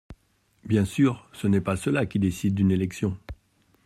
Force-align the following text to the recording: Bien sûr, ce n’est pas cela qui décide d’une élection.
Bien 0.65 0.83
sûr, 0.83 1.29
ce 1.31 1.45
n’est 1.45 1.61
pas 1.61 1.77
cela 1.77 2.07
qui 2.07 2.17
décide 2.17 2.55
d’une 2.55 2.71
élection. 2.71 3.15